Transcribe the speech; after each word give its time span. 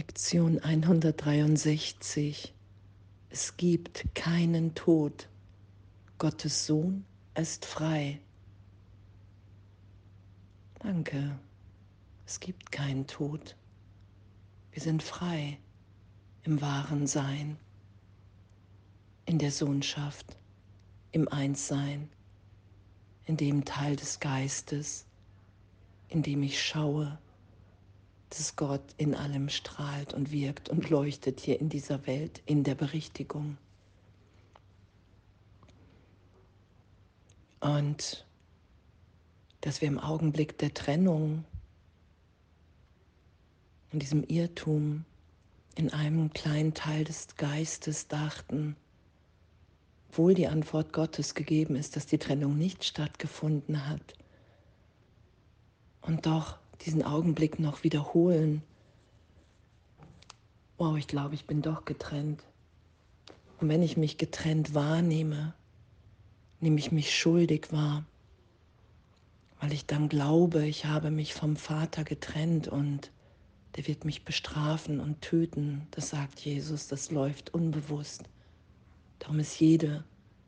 Lektion 0.00 0.58
163. 0.60 2.54
Es 3.28 3.58
gibt 3.58 4.02
keinen 4.14 4.74
Tod. 4.74 5.28
Gottes 6.16 6.64
Sohn 6.64 7.04
ist 7.34 7.66
frei. 7.66 8.18
Danke. 10.78 11.38
Es 12.24 12.40
gibt 12.40 12.72
keinen 12.72 13.06
Tod. 13.08 13.54
Wir 14.72 14.80
sind 14.80 15.02
frei 15.02 15.58
im 16.44 16.62
wahren 16.62 17.06
Sein, 17.06 17.58
in 19.26 19.38
der 19.38 19.50
Sohnschaft, 19.50 20.38
im 21.12 21.28
Einssein, 21.28 22.08
in 23.26 23.36
dem 23.36 23.66
Teil 23.66 23.96
des 23.96 24.18
Geistes, 24.18 25.04
in 26.08 26.22
dem 26.22 26.42
ich 26.42 26.58
schaue, 26.58 27.18
dass 28.30 28.54
Gott 28.54 28.94
in 28.96 29.14
allem 29.14 29.48
strahlt 29.48 30.14
und 30.14 30.30
wirkt 30.30 30.68
und 30.68 30.88
leuchtet 30.88 31.40
hier 31.40 31.60
in 31.60 31.68
dieser 31.68 32.06
Welt, 32.06 32.40
in 32.46 32.62
der 32.62 32.76
Berichtigung. 32.76 33.58
Und 37.58 38.24
dass 39.60 39.80
wir 39.80 39.88
im 39.88 39.98
Augenblick 39.98 40.56
der 40.58 40.72
Trennung, 40.72 41.44
in 43.90 43.98
diesem 43.98 44.24
Irrtum, 44.24 45.04
in 45.74 45.92
einem 45.92 46.32
kleinen 46.32 46.72
Teil 46.72 47.04
des 47.04 47.36
Geistes 47.36 48.06
dachten, 48.08 48.76
obwohl 50.08 50.34
die 50.34 50.46
Antwort 50.46 50.92
Gottes 50.92 51.34
gegeben 51.34 51.76
ist, 51.76 51.96
dass 51.96 52.06
die 52.06 52.18
Trennung 52.18 52.56
nicht 52.56 52.84
stattgefunden 52.84 53.88
hat. 53.88 54.14
Und 56.00 56.26
doch 56.26 56.59
diesen 56.84 57.02
Augenblick 57.02 57.58
noch 57.58 57.84
wiederholen. 57.84 58.62
Wow, 60.78 60.96
ich 60.96 61.06
glaube, 61.06 61.34
ich 61.34 61.46
bin 61.46 61.62
doch 61.62 61.84
getrennt. 61.84 62.42
Und 63.60 63.68
wenn 63.68 63.82
ich 63.82 63.96
mich 63.96 64.16
getrennt 64.16 64.74
wahrnehme, 64.74 65.54
nehme 66.60 66.78
ich 66.78 66.92
mich 66.92 67.14
schuldig 67.14 67.72
wahr, 67.72 68.04
weil 69.60 69.72
ich 69.72 69.86
dann 69.86 70.08
glaube, 70.08 70.66
ich 70.66 70.86
habe 70.86 71.10
mich 71.10 71.34
vom 71.34 71.56
Vater 71.56 72.04
getrennt 72.04 72.68
und 72.68 73.10
der 73.76 73.86
wird 73.86 74.04
mich 74.04 74.24
bestrafen 74.24 75.00
und 75.00 75.20
töten. 75.20 75.86
Das 75.90 76.10
sagt 76.10 76.40
Jesus, 76.40 76.88
das 76.88 77.10
läuft 77.10 77.52
unbewusst. 77.54 78.24
Darum 79.18 79.38
ist 79.38 79.60
jede 79.60 80.04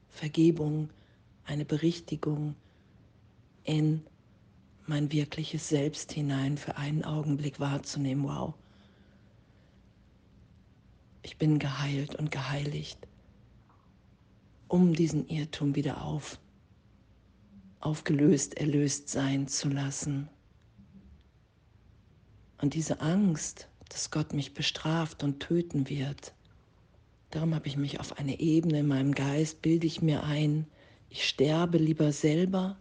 Vergebung 0.09 0.89
eine 1.45 1.65
Berichtigung 1.65 2.55
in 3.65 4.03
mein 4.87 5.13
wirkliches 5.13 5.69
Selbst 5.69 6.13
hinein 6.13 6.57
für 6.57 6.77
einen 6.77 7.05
Augenblick 7.05 7.61
wahrzunehmen. 7.61 8.25
Wow, 8.25 8.55
ich 11.23 11.39
bin 11.39 11.59
geheilt 11.59 12.17
und 12.17 12.31
geheiligt, 12.31 12.99
um 14.69 14.93
diesen 14.93 15.29
Irrtum 15.29 15.77
wieder 15.77 16.03
auf, 16.03 16.41
aufgelöst, 17.81 18.55
erlöst 18.55 19.09
sein 19.09 19.47
zu 19.47 19.69
lassen. 19.69 20.29
Und 22.61 22.75
diese 22.75 23.01
Angst, 23.01 23.69
dass 23.89 24.11
Gott 24.11 24.33
mich 24.33 24.55
bestraft 24.55 25.23
und 25.23 25.41
töten 25.41 25.89
wird, 25.89 26.33
darum 27.31 27.55
habe 27.55 27.69
ich 27.69 27.77
mich 27.77 28.01
auf 28.01 28.19
eine 28.19 28.41
Ebene 28.41 28.81
in 28.81 28.89
meinem 28.89 29.13
Geist, 29.13 29.63
bilde 29.63 29.87
ich 29.87 30.03
mir 30.03 30.25
ein, 30.25 30.67
ich 31.09 31.29
sterbe 31.29 31.79
lieber 31.79 32.13
selber 32.13 32.77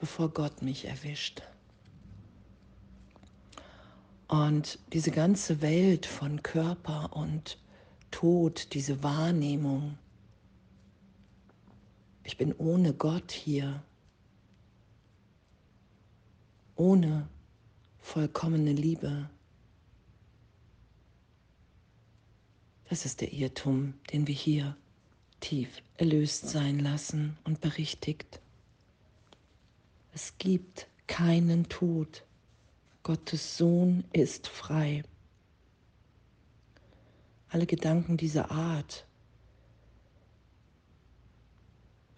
bevor 0.00 0.30
Gott 0.30 0.62
mich 0.62 0.86
erwischt. 0.86 1.42
Und 4.26 4.78
diese 4.92 5.10
ganze 5.10 5.60
Welt 5.60 6.06
von 6.06 6.42
Körper 6.42 7.14
und 7.14 7.58
Tod, 8.10 8.72
diese 8.74 9.02
Wahrnehmung, 9.02 9.98
ich 12.24 12.36
bin 12.36 12.52
ohne 12.54 12.94
Gott 12.94 13.32
hier, 13.32 13.82
ohne 16.76 17.28
vollkommene 17.98 18.72
Liebe. 18.72 19.28
Das 22.88 23.04
ist 23.04 23.20
der 23.20 23.32
Irrtum, 23.32 23.94
den 24.12 24.26
wir 24.26 24.34
hier 24.34 24.76
tief 25.40 25.82
erlöst 25.96 26.48
sein 26.48 26.78
lassen 26.78 27.36
und 27.44 27.60
berichtigt. 27.60 28.40
Es 30.12 30.34
gibt 30.38 30.88
keinen 31.06 31.68
Tod. 31.68 32.24
Gottes 33.02 33.56
Sohn 33.56 34.04
ist 34.12 34.48
frei. 34.48 35.02
Alle 37.48 37.66
Gedanken 37.66 38.16
dieser 38.16 38.50
Art 38.50 39.06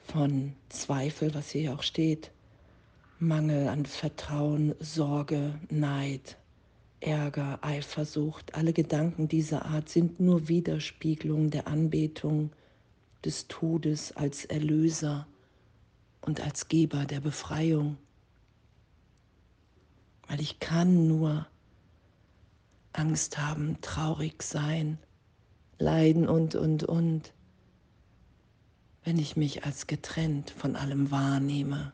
von 0.07 0.55
Zweifel, 0.69 1.35
was 1.35 1.51
hier 1.51 1.73
auch 1.73 1.83
steht, 1.83 2.31
Mangel 3.19 3.69
an 3.69 3.87
Vertrauen, 3.87 4.75
Sorge, 4.81 5.59
Neid, 5.71 6.37
Ärger, 7.01 7.59
Eifersucht, 7.63 8.55
alle 8.55 8.73
Gedanken 8.73 9.29
dieser 9.29 9.65
Art 9.65 9.89
sind 9.89 10.21
nur 10.21 10.49
Widerspiegelungen 10.49 11.51
der 11.51 11.67
Anbetung 11.67 12.51
des 13.25 13.49
Todes 13.49 14.17
als 14.17 14.45
Erlöser 14.45 15.27
und 16.23 16.41
als 16.41 16.69
Geber 16.69 17.05
der 17.05 17.21
Befreiung. 17.21 17.99
Weil 20.29 20.41
ich 20.41 20.61
kann 20.61 21.09
nur 21.09 21.47
Angst 22.93 23.39
haben, 23.39 23.81
traurig 23.81 24.43
sein, 24.43 24.99
leiden 25.79 26.29
und, 26.29 26.55
und, 26.55 26.85
und, 26.85 27.33
wenn 29.05 29.19
ich 29.19 29.37
mich 29.37 29.65
als 29.65 29.87
getrennt 29.87 30.51
von 30.51 30.77
allem 30.77 31.11
wahrnehme. 31.11 31.93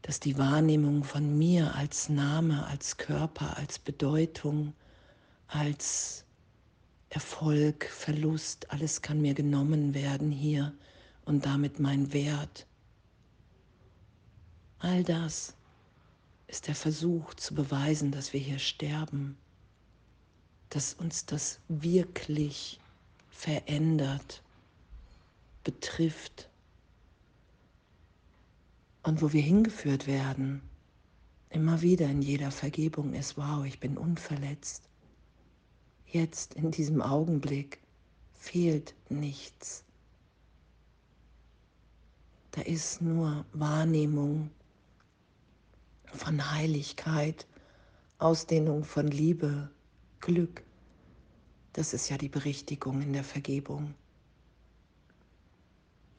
Dass 0.00 0.18
die 0.18 0.38
Wahrnehmung 0.38 1.04
von 1.04 1.38
mir 1.38 1.74
als 1.74 2.08
Name, 2.08 2.66
als 2.66 2.96
Körper, 2.96 3.56
als 3.58 3.78
Bedeutung, 3.78 4.72
als 5.46 6.24
Erfolg, 7.10 7.84
Verlust, 7.84 8.70
alles 8.70 9.02
kann 9.02 9.20
mir 9.20 9.34
genommen 9.34 9.94
werden 9.94 10.30
hier 10.30 10.72
und 11.24 11.46
damit 11.46 11.78
mein 11.80 12.12
Wert. 12.12 12.66
All 14.78 15.04
das 15.04 15.54
ist 16.48 16.66
der 16.66 16.74
Versuch 16.74 17.34
zu 17.34 17.54
beweisen, 17.54 18.10
dass 18.10 18.32
wir 18.32 18.40
hier 18.40 18.58
sterben, 18.58 19.36
dass 20.68 20.94
uns 20.94 21.24
das 21.26 21.60
wirklich 21.68 22.80
verändert, 23.30 24.42
betrifft 25.64 26.48
und 29.02 29.22
wo 29.22 29.32
wir 29.32 29.42
hingeführt 29.42 30.06
werden, 30.06 30.62
immer 31.50 31.82
wieder 31.82 32.08
in 32.08 32.22
jeder 32.22 32.50
Vergebung 32.50 33.14
ist, 33.14 33.36
wow, 33.36 33.64
ich 33.64 33.78
bin 33.80 33.98
unverletzt. 33.98 34.88
Jetzt 36.06 36.54
in 36.54 36.70
diesem 36.70 37.00
Augenblick 37.00 37.80
fehlt 38.34 38.94
nichts. 39.08 39.84
Da 42.52 42.60
ist 42.60 43.00
nur 43.00 43.46
Wahrnehmung 43.54 44.50
von 46.12 46.52
Heiligkeit, 46.52 47.46
Ausdehnung 48.18 48.84
von 48.84 49.08
Liebe, 49.08 49.70
Glück. 50.20 50.62
Das 51.72 51.94
ist 51.94 52.10
ja 52.10 52.18
die 52.18 52.28
Berichtigung 52.28 53.00
in 53.00 53.14
der 53.14 53.24
Vergebung. 53.24 53.94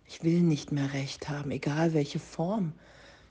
Ich 0.06 0.24
will 0.24 0.42
nicht 0.42 0.72
mehr 0.72 0.92
recht 0.94 1.30
haben, 1.30 1.52
egal 1.52 1.94
welche 1.94 2.20
Form 2.20 2.74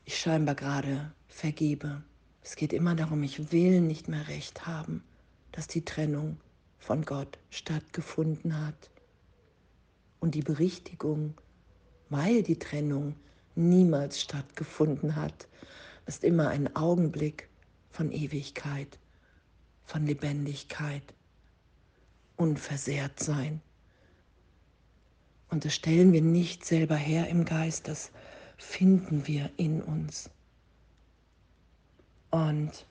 ich 0.05 0.17
scheinbar 0.17 0.55
gerade 0.55 1.13
vergebe. 1.27 2.05
Es 2.41 2.55
geht 2.55 2.73
immer 2.73 2.95
darum, 2.95 3.25
ich 3.25 3.51
will 3.51 3.81
nicht 3.81 4.07
mehr 4.07 4.29
recht 4.29 4.65
haben, 4.65 5.03
dass 5.51 5.67
die 5.67 5.85
Trennung 5.85 6.39
von 6.79 7.05
Gott 7.05 7.37
stattgefunden 7.51 8.65
hat. 8.65 8.91
Und 10.21 10.37
die 10.37 10.43
Berichtigung 10.43 11.35
weil 12.13 12.43
die 12.43 12.59
Trennung 12.59 13.15
niemals 13.55 14.21
stattgefunden 14.21 15.17
hat, 15.17 15.49
ist 16.07 16.25
immer 16.25 16.49
ein 16.49 16.75
Augenblick 16.77 17.49
von 17.91 18.13
Ewigkeit, 18.13 18.99
von 19.85 20.07
Lebendigkeit, 20.07 21.03
unversehrt 22.37 23.19
sein. 23.19 23.61
Und 25.49 25.65
das 25.65 25.75
stellen 25.75 26.13
wir 26.13 26.23
nicht 26.23 26.65
selber 26.65 26.97
her 26.97 27.29
im 27.29 27.45
Geist, 27.45 27.89
das 27.89 28.11
finden 28.57 29.27
wir 29.27 29.51
in 29.57 29.83
uns. 29.83 30.31
Und 32.31 32.87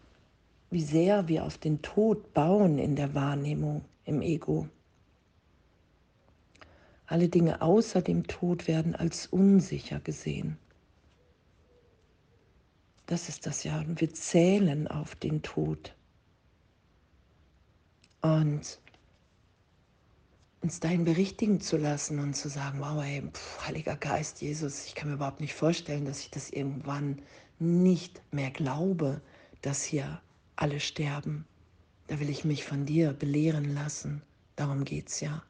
wie 0.70 0.84
sehr 0.84 1.28
wir 1.28 1.44
auf 1.44 1.58
den 1.58 1.82
Tod 1.82 2.34
bauen 2.34 2.78
in 2.78 2.96
der 2.96 3.14
Wahrnehmung 3.14 3.84
im 4.06 4.22
Ego. 4.22 4.68
Alle 7.12 7.28
Dinge 7.28 7.62
außer 7.62 8.02
dem 8.02 8.26
Tod 8.26 8.70
werden 8.70 8.96
als 8.96 9.28
unsicher 9.28 10.00
gesehen. 10.00 10.58
Das 13.06 13.28
ist 13.28 13.46
das 13.46 13.66
ja. 13.66 13.84
Wir 13.86 14.14
zählen 14.14 14.88
auf 14.88 15.16
den 15.16 15.42
Tod. 15.42 15.94
Und 18.22 18.80
uns 20.62 20.80
dahin 20.80 21.04
berichtigen 21.04 21.60
zu 21.60 21.76
lassen 21.76 22.18
und 22.18 22.34
zu 22.34 22.48
sagen, 22.48 22.80
wow, 22.80 23.04
ey, 23.04 23.22
pf, 23.30 23.68
Heiliger 23.68 23.98
Geist, 23.98 24.42
Jesus, 24.42 24.86
ich 24.86 24.96
kann 24.96 25.10
mir 25.10 25.16
überhaupt 25.16 25.42
nicht 25.42 25.54
vorstellen, 25.54 26.06
dass 26.06 26.22
ich 26.22 26.32
das 26.32 26.50
irgendwann 26.50 27.22
nicht 27.60 28.22
mehr 28.32 28.52
glaube, 28.52 29.20
dass 29.62 29.84
hier 29.84 30.22
alle 30.56 30.80
sterben. 30.80 31.44
Da 32.08 32.22
will 32.22 32.30
ich 32.30 32.46
mich 32.46 32.64
von 32.64 32.86
dir 32.86 33.12
belehren 33.12 33.74
lassen. 33.74 34.22
Darum 34.56 34.86
geht 34.86 35.10
es 35.10 35.20
ja. 35.20 35.44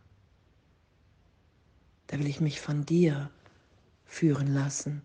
Da 2.12 2.20
will 2.20 2.28
ich 2.28 2.42
mich 2.42 2.60
von 2.60 2.86
dir 2.86 3.32
führen 4.04 4.54
lassen. 4.54 5.02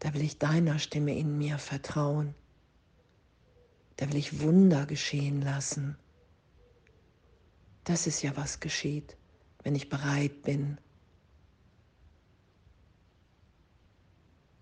Da 0.00 0.12
will 0.12 0.22
ich 0.22 0.38
deiner 0.38 0.80
Stimme 0.80 1.16
in 1.16 1.38
mir 1.38 1.56
vertrauen. 1.58 2.34
Da 3.96 4.08
will 4.08 4.16
ich 4.16 4.40
Wunder 4.40 4.86
geschehen 4.86 5.40
lassen. 5.40 5.96
Das 7.84 8.08
ist 8.08 8.22
ja, 8.22 8.36
was 8.36 8.58
geschieht, 8.58 9.16
wenn 9.62 9.76
ich 9.76 9.88
bereit 9.88 10.42
bin, 10.42 10.78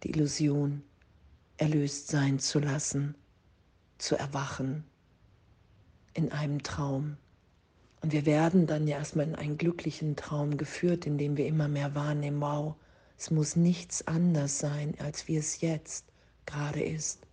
die 0.03 0.11
Illusion 0.11 0.83
erlöst 1.57 2.09
sein 2.09 2.39
zu 2.39 2.59
lassen, 2.59 3.15
zu 3.97 4.17
erwachen 4.17 4.85
in 6.13 6.31
einem 6.31 6.63
Traum. 6.63 7.17
Und 8.07 8.13
wir 8.13 8.25
werden 8.25 8.69
dann 8.69 8.87
ja 8.87 8.99
erstmal 8.99 9.27
in 9.27 9.35
einen 9.35 9.59
glücklichen 9.59 10.15
Traum 10.15 10.59
geführt, 10.59 11.07
in 11.07 11.19
dem 11.19 11.37
wir 11.37 11.49
immer 11.49 11.67
mehr 11.67 11.97
wahrnehmen, 11.97 12.41
wow, 12.41 12.77
es 13.19 13.33
muss 13.33 13.57
nichts 13.57 14.07
anders 14.07 14.61
sein, 14.61 14.95
als 15.01 15.27
wie 15.27 15.37
es 15.37 15.61
jetzt 15.61 16.05
gerade 16.47 16.85
ist. 16.85 17.27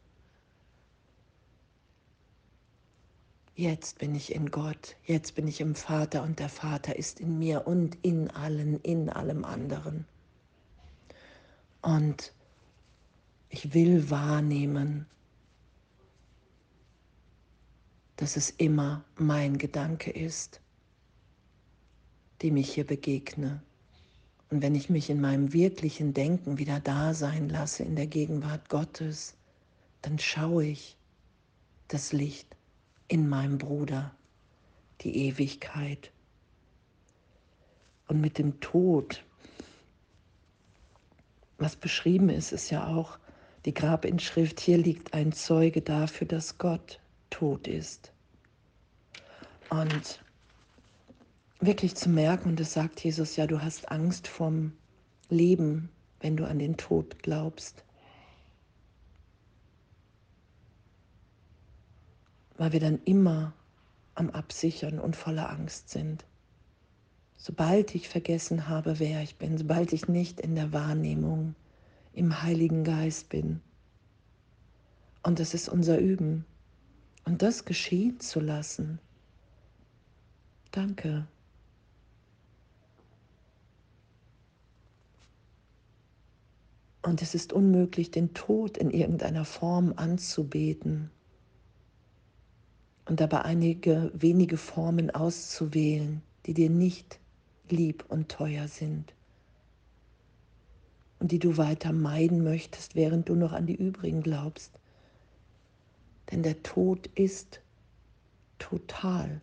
Jetzt 3.53 3.99
bin 3.99 4.15
ich 4.15 4.33
in 4.33 4.49
Gott, 4.49 4.95
jetzt 5.05 5.35
bin 5.35 5.47
ich 5.47 5.61
im 5.61 5.75
Vater 5.75 6.23
und 6.23 6.39
der 6.39 6.49
Vater 6.49 6.95
ist 6.95 7.19
in 7.19 7.37
mir 7.37 7.67
und 7.67 7.95
in 8.01 8.31
allen, 8.31 8.79
in 8.79 9.11
allem 9.11 9.45
anderen. 9.45 10.07
Und 11.83 12.33
ich 13.49 13.75
will 13.75 14.09
wahrnehmen, 14.09 15.05
dass 18.15 18.37
es 18.37 18.49
immer 18.49 19.05
mein 19.17 19.59
Gedanke 19.59 20.09
ist, 20.09 20.62
dem 22.43 22.57
ich 22.57 22.73
hier 22.73 22.85
begegne. 22.85 23.61
Und 24.49 24.61
wenn 24.61 24.75
ich 24.75 24.89
mich 24.89 25.09
in 25.09 25.19
meinem 25.19 25.53
wirklichen 25.53 26.13
Denken 26.13 26.59
wieder 26.59 26.79
da 26.79 27.13
sein 27.13 27.49
lasse 27.49 27.83
in 27.83 27.95
der 27.95 28.07
Gegenwart 28.07 28.69
Gottes, 28.69 29.35
dann 30.01 30.19
schaue 30.19 30.65
ich 30.65 30.97
das 31.87 32.13
Licht 32.13 32.55
in 33.07 33.27
meinem 33.27 33.57
Bruder 33.57 34.13
die 35.01 35.27
Ewigkeit. 35.27 36.11
Und 38.07 38.21
mit 38.21 38.37
dem 38.37 38.59
Tod, 38.59 39.23
was 41.57 41.75
beschrieben 41.75 42.29
ist, 42.29 42.51
ist 42.51 42.69
ja 42.69 42.87
auch 42.87 43.17
die 43.65 43.73
Grabinschrift, 43.73 44.59
hier 44.59 44.77
liegt 44.77 45.13
ein 45.13 45.31
Zeuge 45.31 45.81
dafür, 45.81 46.27
dass 46.27 46.57
Gott 46.57 46.99
tot 47.29 47.67
ist. 47.67 48.11
Und 49.69 50.22
wirklich 51.65 51.95
zu 51.95 52.09
merken, 52.09 52.49
und 52.49 52.59
das 52.59 52.73
sagt 52.73 53.03
Jesus 53.03 53.35
ja, 53.35 53.47
du 53.47 53.61
hast 53.61 53.91
Angst 53.91 54.27
vom 54.27 54.73
Leben, 55.29 55.89
wenn 56.19 56.37
du 56.37 56.45
an 56.47 56.59
den 56.59 56.77
Tod 56.77 57.21
glaubst. 57.23 57.83
weil 62.57 62.71
wir 62.71 62.79
dann 62.79 63.01
immer 63.05 63.53
am 64.15 64.29
Absichern 64.29 64.99
und 64.99 65.15
voller 65.15 65.49
Angst 65.49 65.89
sind. 65.89 66.25
Sobald 67.35 67.93
ich 67.95 68.07
vergessen 68.07 68.69
habe, 68.69 68.99
wer 68.99 69.21
ich 69.21 69.37
bin, 69.37 69.57
sobald 69.57 69.91
ich 69.91 70.07
nicht 70.07 70.39
in 70.39 70.55
der 70.55 70.71
Wahrnehmung 70.71 71.55
im 72.13 72.41
Heiligen 72.41 72.83
Geist 72.83 73.29
bin. 73.29 73.59
Und 75.23 75.39
das 75.39 75.53
ist 75.53 75.67
unser 75.67 75.97
Üben. 75.97 76.45
Und 77.25 77.41
das 77.41 77.65
geschehen 77.65 78.19
zu 78.19 78.39
lassen. 78.39 78.99
Danke. 80.71 81.27
Und 87.03 87.21
es 87.21 87.35
ist 87.35 87.51
unmöglich, 87.51 88.11
den 88.11 88.33
Tod 88.33 88.77
in 88.77 88.89
irgendeiner 88.89 89.43
Form 89.43 89.93
anzubeten 89.97 91.11
und 93.05 93.19
dabei 93.19 93.41
einige 93.41 94.09
wenige 94.13 94.55
Formen 94.55 95.11
auszuwählen, 95.11 96.21
die 96.45 96.53
dir 96.53 96.69
nicht 96.69 97.19
lieb 97.69 98.05
und 98.07 98.29
teuer 98.29 98.69
sind 98.69 99.13
und 101.19 101.31
die 101.31 101.39
du 101.39 101.57
weiter 101.57 101.91
meiden 101.91 102.43
möchtest, 102.43 102.95
während 102.95 103.27
du 103.27 103.35
noch 103.35 103.51
an 103.51 103.65
die 103.65 103.75
übrigen 103.75 104.23
glaubst. 104.23 104.71
Denn 106.31 106.41
der 106.41 106.63
Tod 106.63 107.07
ist 107.15 107.61
total. 108.59 109.41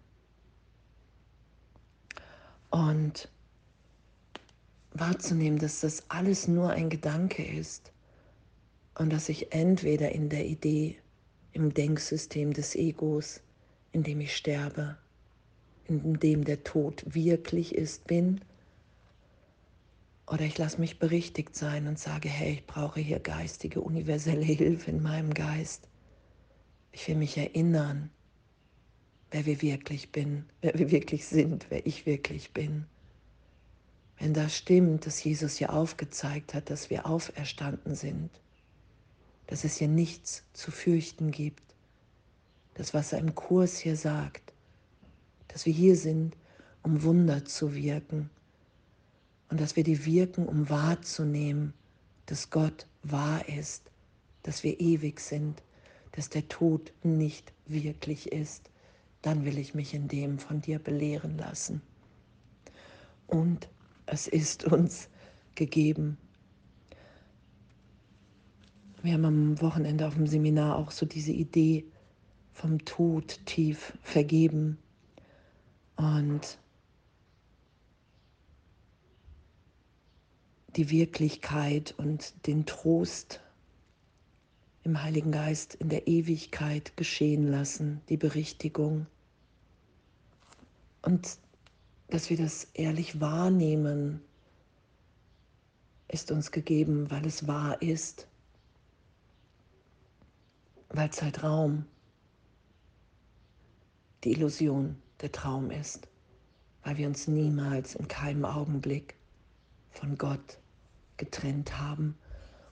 Und 2.70 3.28
wahrzunehmen, 4.92 5.58
dass 5.58 5.80
das 5.80 6.04
alles 6.08 6.48
nur 6.48 6.70
ein 6.70 6.90
Gedanke 6.90 7.44
ist 7.44 7.92
und 8.94 9.12
dass 9.12 9.28
ich 9.28 9.52
entweder 9.52 10.12
in 10.12 10.28
der 10.28 10.46
Idee, 10.46 10.96
im 11.52 11.74
Denksystem 11.74 12.52
des 12.52 12.74
Egos, 12.74 13.40
in 13.92 14.02
dem 14.02 14.20
ich 14.20 14.36
sterbe, 14.36 14.96
in 15.86 16.18
dem 16.20 16.44
der 16.44 16.62
Tod 16.62 17.02
wirklich 17.06 17.74
ist, 17.74 18.06
bin. 18.06 18.40
Oder 20.26 20.42
ich 20.42 20.56
lasse 20.58 20.78
mich 20.78 21.00
berichtigt 21.00 21.56
sein 21.56 21.88
und 21.88 21.98
sage, 21.98 22.28
hey, 22.28 22.54
ich 22.54 22.66
brauche 22.66 23.00
hier 23.00 23.18
geistige, 23.18 23.80
universelle 23.80 24.44
Hilfe 24.44 24.92
in 24.92 25.02
meinem 25.02 25.34
Geist. 25.34 25.88
Ich 26.92 27.08
will 27.08 27.16
mich 27.16 27.36
erinnern, 27.36 28.10
wer 29.32 29.46
wir 29.46 29.60
wirklich 29.60 30.12
bin, 30.12 30.44
wer 30.60 30.78
wir 30.78 30.90
wirklich 30.92 31.26
sind, 31.26 31.66
wer 31.68 31.84
ich 31.84 32.06
wirklich 32.06 32.52
bin. 32.52 32.86
Wenn 34.20 34.34
das 34.34 34.54
stimmt, 34.54 35.06
dass 35.06 35.24
Jesus 35.24 35.56
hier 35.56 35.72
aufgezeigt 35.72 36.52
hat, 36.52 36.68
dass 36.68 36.90
wir 36.90 37.06
auferstanden 37.06 37.94
sind, 37.94 38.30
dass 39.46 39.64
es 39.64 39.78
hier 39.78 39.88
nichts 39.88 40.44
zu 40.52 40.70
fürchten 40.70 41.30
gibt, 41.30 41.62
das, 42.74 42.92
was 42.92 43.14
er 43.14 43.18
im 43.18 43.34
Kurs 43.34 43.78
hier 43.78 43.96
sagt, 43.96 44.52
dass 45.48 45.64
wir 45.64 45.72
hier 45.72 45.96
sind, 45.96 46.36
um 46.82 47.02
Wunder 47.02 47.46
zu 47.46 47.74
wirken 47.74 48.28
und 49.48 49.58
dass 49.58 49.74
wir 49.74 49.84
die 49.84 50.04
wirken, 50.04 50.46
um 50.46 50.68
wahrzunehmen, 50.68 51.72
dass 52.26 52.50
Gott 52.50 52.86
wahr 53.02 53.48
ist, 53.48 53.90
dass 54.42 54.62
wir 54.62 54.78
ewig 54.80 55.18
sind, 55.20 55.62
dass 56.12 56.28
der 56.28 56.46
Tod 56.46 56.92
nicht 57.02 57.54
wirklich 57.64 58.32
ist, 58.32 58.70
dann 59.22 59.46
will 59.46 59.56
ich 59.56 59.74
mich 59.74 59.94
in 59.94 60.08
dem 60.08 60.38
von 60.38 60.60
dir 60.60 60.78
belehren 60.78 61.38
lassen. 61.38 61.80
Und 63.26 63.68
es 64.10 64.26
ist 64.26 64.64
uns 64.64 65.08
gegeben. 65.54 66.18
Wir 69.02 69.14
haben 69.14 69.24
am 69.24 69.60
Wochenende 69.60 70.06
auf 70.06 70.14
dem 70.14 70.26
Seminar 70.26 70.76
auch 70.76 70.90
so 70.90 71.06
diese 71.06 71.32
Idee 71.32 71.84
vom 72.52 72.84
Tod 72.84 73.40
tief 73.46 73.96
vergeben 74.02 74.78
und 75.96 76.58
die 80.76 80.90
Wirklichkeit 80.90 81.94
und 81.96 82.34
den 82.46 82.66
Trost 82.66 83.40
im 84.82 85.02
Heiligen 85.02 85.30
Geist 85.30 85.74
in 85.74 85.88
der 85.88 86.08
Ewigkeit 86.08 86.96
geschehen 86.96 87.46
lassen, 87.46 88.00
die 88.08 88.16
Berichtigung. 88.16 89.06
Und 91.02 91.38
dass 92.10 92.30
wir 92.30 92.36
das 92.36 92.64
ehrlich 92.74 93.20
wahrnehmen, 93.20 94.20
ist 96.08 96.32
uns 96.32 96.50
gegeben, 96.50 97.10
weil 97.10 97.24
es 97.24 97.46
wahr 97.46 97.80
ist, 97.80 98.26
weil 100.88 101.10
Zeitraum 101.10 101.86
die 104.24 104.32
Illusion 104.32 104.96
der 105.20 105.30
Traum 105.30 105.70
ist, 105.70 106.08
weil 106.82 106.96
wir 106.96 107.06
uns 107.06 107.28
niemals 107.28 107.94
in 107.94 108.08
keinem 108.08 108.44
Augenblick 108.44 109.14
von 109.90 110.18
Gott 110.18 110.58
getrennt 111.16 111.78
haben. 111.78 112.18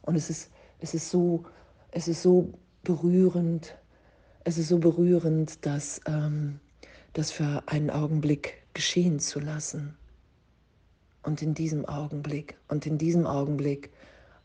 Und 0.03 0.17
es 0.17 0.31
ist, 0.31 0.51
es 0.81 0.95
ist, 0.95 1.11
so, 1.11 1.45
es 1.93 2.09
ist 2.09 2.23
so 2.23 2.53
berührend, 2.83 3.77
es 4.45 4.59
ist 4.59 4.69
so 4.69 4.79
berührend, 4.79 5.65
dass 5.65 6.01
ähm, 6.07 6.59
das 7.13 7.31
für 7.31 7.63
einen 7.67 7.91
Augenblick 7.91 8.63
geschehen 8.79 9.19
zu 9.19 9.41
lassen. 9.41 9.97
Und 11.25 11.43
in 11.43 11.53
diesem 11.53 11.85
Augenblick 11.85 12.57
und 12.69 12.87
in 12.87 12.97
diesem 12.97 13.27
Augenblick. 13.27 13.91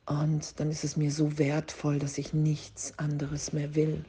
Und 0.08 0.60
dann 0.60 0.72
ist 0.72 0.84
es 0.84 0.98
mir 0.98 1.12
so 1.12 1.38
wertvoll, 1.38 2.00
dass 2.00 2.18
ich 2.18 2.34
nichts 2.34 2.98
anderes 2.98 3.54
mehr 3.54 3.76
will, 3.76 4.04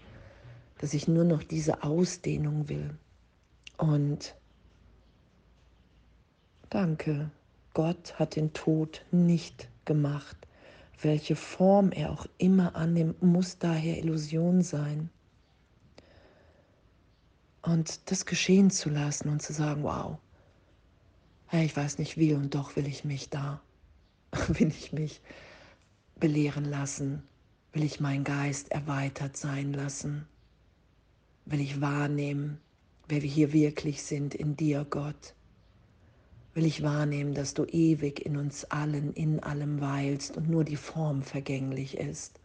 dass 0.78 0.94
ich 0.94 1.08
nur 1.08 1.24
noch 1.24 1.42
diese 1.42 1.82
Ausdehnung 1.82 2.70
will. 2.70 2.96
Und 3.76 4.34
danke, 6.70 7.30
Gott 7.74 8.18
hat 8.18 8.34
den 8.34 8.54
Tod 8.54 9.04
nicht 9.10 9.68
gemacht. 9.84 10.38
Welche 11.02 11.36
Form 11.36 11.92
er 11.92 12.10
auch 12.12 12.24
immer 12.38 12.74
annimmt, 12.76 13.22
muss 13.22 13.58
daher 13.58 13.98
Illusion 13.98 14.62
sein. 14.62 15.10
Und 17.64 18.10
das 18.10 18.26
geschehen 18.26 18.70
zu 18.70 18.90
lassen 18.90 19.30
und 19.30 19.40
zu 19.40 19.54
sagen, 19.54 19.84
wow, 19.84 20.18
ich 21.50 21.74
weiß 21.74 21.98
nicht 21.98 22.18
wie 22.18 22.34
und 22.34 22.54
doch 22.54 22.76
will 22.76 22.86
ich 22.86 23.04
mich 23.04 23.30
da, 23.30 23.62
will 24.48 24.68
ich 24.68 24.92
mich 24.92 25.22
belehren 26.20 26.66
lassen, 26.66 27.22
will 27.72 27.84
ich 27.84 28.00
meinen 28.00 28.24
Geist 28.24 28.70
erweitert 28.70 29.38
sein 29.38 29.72
lassen, 29.72 30.26
will 31.46 31.60
ich 31.60 31.80
wahrnehmen, 31.80 32.60
wer 33.08 33.22
wir 33.22 33.30
hier 33.30 33.54
wirklich 33.54 34.02
sind 34.02 34.34
in 34.34 34.56
dir, 34.56 34.86
Gott. 34.88 35.34
Will 36.52 36.66
ich 36.66 36.82
wahrnehmen, 36.82 37.32
dass 37.32 37.54
du 37.54 37.64
ewig 37.64 38.26
in 38.26 38.36
uns 38.36 38.64
allen, 38.66 39.14
in 39.14 39.40
allem 39.42 39.80
weilst 39.80 40.36
und 40.36 40.50
nur 40.50 40.64
die 40.64 40.76
Form 40.76 41.22
vergänglich 41.22 41.96
ist 41.96 42.40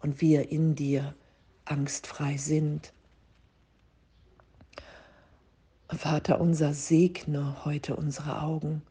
und 0.00 0.20
wir 0.20 0.50
in 0.50 0.74
dir 0.74 1.14
angstfrei 1.64 2.36
sind. 2.36 2.92
Vater 5.96 6.40
unser, 6.40 6.72
segne 6.72 7.64
heute 7.64 7.96
unsere 7.96 8.42
Augen. 8.42 8.82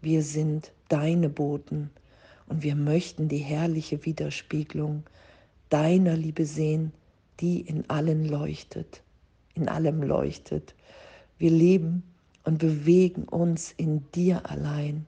Wir 0.00 0.22
sind 0.22 0.72
deine 0.88 1.28
Boten 1.28 1.90
und 2.46 2.62
wir 2.62 2.74
möchten 2.76 3.28
die 3.28 3.38
herrliche 3.38 4.06
Widerspiegelung 4.06 5.04
deiner 5.68 6.16
Liebe 6.16 6.46
sehen, 6.46 6.92
die 7.40 7.60
in 7.60 7.88
allen 7.90 8.26
leuchtet, 8.26 9.02
in 9.54 9.68
allem 9.68 10.02
leuchtet. 10.02 10.74
Wir 11.36 11.50
leben 11.50 12.02
und 12.44 12.58
bewegen 12.58 13.24
uns 13.24 13.72
in 13.76 14.10
dir 14.12 14.48
allein. 14.50 15.06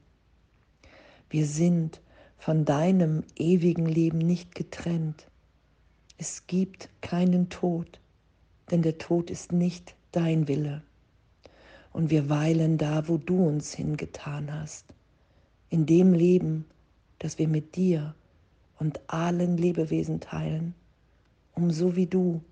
Wir 1.31 1.47
sind 1.47 2.03
von 2.37 2.67
deinem 2.67 3.25
ewigen 3.37 3.87
Leben 3.87 4.19
nicht 4.19 4.55
getrennt. 4.55 5.27
Es 6.19 6.47
gibt 6.47 6.91
keinen 7.01 7.49
Tod, 7.49 8.01
denn 8.71 8.83
der 8.83 8.99
Tod 8.99 9.31
ist 9.31 9.51
nicht 9.51 9.95
dein 10.12 10.47
Wille. 10.47 10.83
Und 11.92 12.11
wir 12.11 12.28
weilen 12.28 12.78
da, 12.78 13.06
wo 13.08 13.18
du 13.18 13.46
uns 13.46 13.75
hingetan 13.75 14.52
hast, 14.52 14.87
in 15.68 15.87
dem 15.87 16.12
Leben, 16.12 16.66
das 17.18 17.38
wir 17.38 17.49
mit 17.49 17.76
dir 17.76 18.14
und 18.78 19.00
allen 19.08 19.56
Lebewesen 19.56 20.20
teilen, 20.20 20.75
um 21.54 21.70
so 21.70 21.96
wie 21.96 22.06
du 22.06 22.42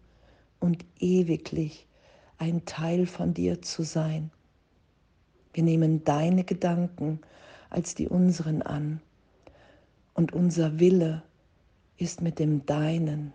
und 0.60 0.84
ewiglich 0.98 1.86
ein 2.38 2.64
Teil 2.64 3.06
von 3.06 3.34
dir 3.34 3.62
zu 3.62 3.82
sein. 3.82 4.30
Wir 5.52 5.64
nehmen 5.64 6.04
deine 6.04 6.44
Gedanken 6.44 7.20
als 7.70 7.94
die 7.94 8.08
unseren 8.08 8.62
an 8.62 9.00
und 10.14 10.32
unser 10.32 10.78
Wille 10.78 11.22
ist 11.96 12.20
mit 12.20 12.38
dem 12.38 12.64
deinen 12.66 13.32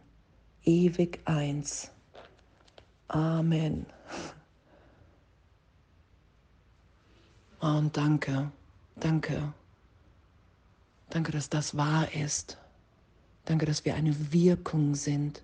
ewig 0.64 1.20
eins. 1.26 1.92
Amen. 3.08 3.86
Und 7.60 7.96
danke, 7.98 8.52
danke. 8.98 9.54
Danke, 11.10 11.32
dass 11.32 11.50
das 11.50 11.78
wahr 11.78 12.14
ist. 12.14 12.58
Danke, 13.46 13.66
dass 13.66 13.86
wir 13.86 13.96
eine 13.96 14.34
Wirkung 14.34 14.96
sind 14.96 15.44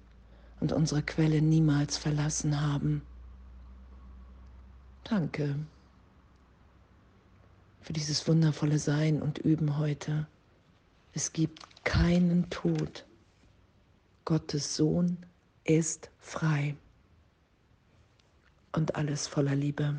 und 0.60 0.72
unsere 0.72 1.04
Quelle 1.04 1.42
niemals 1.42 1.98
verlassen 1.98 2.62
haben. 2.62 3.02
Danke 5.04 5.56
für 7.82 7.94
dieses 7.94 8.28
wundervolle 8.28 8.80
Sein 8.80 9.22
und 9.22 9.40
Üben 9.40 9.78
heute. 9.78 10.28
Es 11.14 11.34
gibt 11.34 11.84
keinen 11.84 12.50
Tod. 12.50 13.06
Gottes 14.24 14.76
Sohn 14.76 15.18
ist 15.64 16.10
frei 16.20 16.76
und 18.72 18.96
alles 18.96 19.28
voller 19.28 19.56
Liebe. 19.56 19.96